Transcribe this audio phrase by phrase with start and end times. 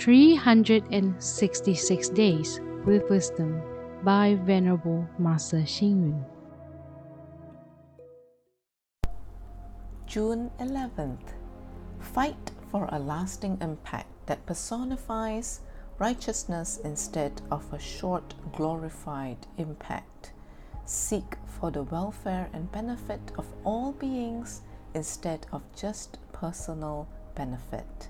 [0.00, 3.60] 366 Days with Wisdom
[4.02, 6.24] by Venerable Master Xing Yun.
[10.06, 11.34] June 11th.
[11.98, 15.60] Fight for a lasting impact that personifies
[15.98, 20.32] righteousness instead of a short, glorified impact.
[20.86, 24.62] Seek for the welfare and benefit of all beings
[24.94, 28.08] instead of just personal benefit.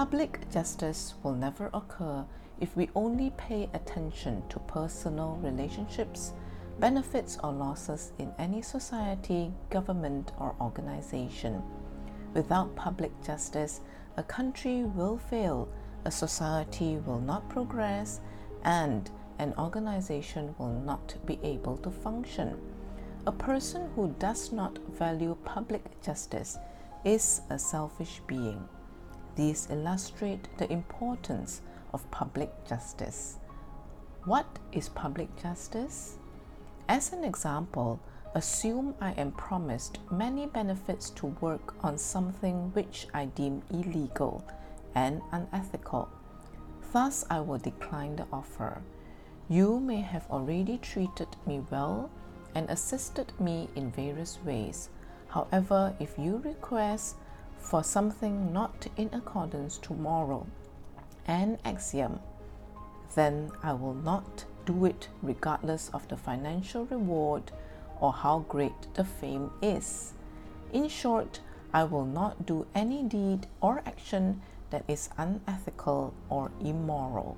[0.00, 2.24] Public justice will never occur
[2.58, 6.32] if we only pay attention to personal relationships,
[6.78, 11.62] benefits, or losses in any society, government, or organization.
[12.32, 13.82] Without public justice,
[14.16, 15.68] a country will fail,
[16.06, 18.22] a society will not progress,
[18.64, 22.56] and an organization will not be able to function.
[23.26, 26.56] A person who does not value public justice
[27.04, 28.66] is a selfish being.
[29.36, 31.62] These illustrate the importance
[31.92, 33.38] of public justice.
[34.24, 36.18] What is public justice?
[36.88, 38.00] As an example,
[38.34, 44.44] assume I am promised many benefits to work on something which I deem illegal
[44.94, 46.08] and unethical.
[46.92, 48.82] Thus, I will decline the offer.
[49.48, 52.10] You may have already treated me well
[52.54, 54.90] and assisted me in various ways.
[55.28, 57.16] However, if you request
[57.60, 60.46] for something not in accordance to moral
[61.26, 62.18] and axiom,
[63.14, 67.52] then I will not do it regardless of the financial reward
[68.00, 70.12] or how great the fame is.
[70.72, 71.40] In short,
[71.72, 77.36] I will not do any deed or action that is unethical or immoral.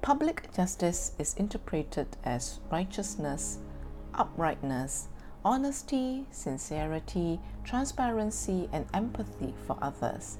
[0.00, 3.58] Public justice is interpreted as righteousness,
[4.14, 5.08] uprightness,
[5.44, 10.38] honesty, sincerity, transparency, and empathy for others.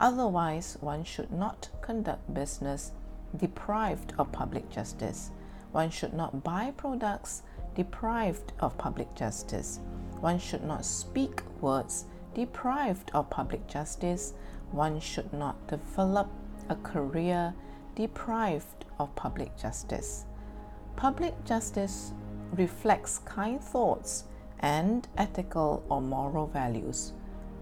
[0.00, 2.92] Otherwise, one should not conduct business
[3.36, 5.30] deprived of public justice.
[5.72, 7.42] One should not buy products
[7.74, 9.80] deprived of public justice.
[10.20, 14.34] One should not speak words deprived of public justice.
[14.70, 16.28] One should not develop
[16.68, 17.54] a career
[17.94, 20.24] deprived of public justice.
[20.96, 22.12] Public justice
[22.52, 24.24] reflects kind thoughts
[24.60, 27.12] and ethical or moral values.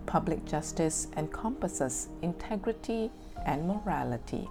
[0.07, 3.11] Public justice encompasses integrity
[3.45, 4.49] and morality.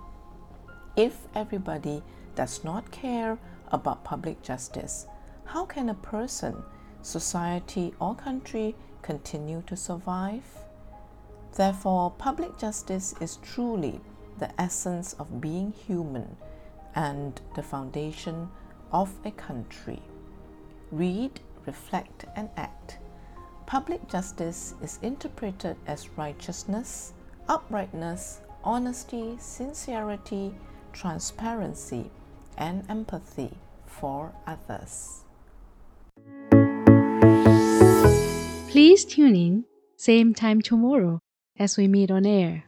[0.95, 2.03] If everybody
[2.35, 3.37] does not care
[3.71, 5.07] about public justice,
[5.45, 6.63] how can a person,
[7.01, 10.43] society, or country continue to survive?
[11.55, 14.01] Therefore, public justice is truly
[14.39, 16.35] the essence of being human
[16.95, 18.49] and the foundation
[18.91, 20.01] of a country.
[20.91, 22.99] Read, reflect, and act.
[23.65, 27.13] Public justice is interpreted as righteousness,
[27.47, 30.53] uprightness, honesty, sincerity,
[30.93, 32.09] transparency,
[32.57, 33.51] and empathy
[33.85, 35.23] for others.
[38.69, 39.65] Please tune in,
[39.97, 41.19] same time tomorrow
[41.57, 42.65] as we meet on air.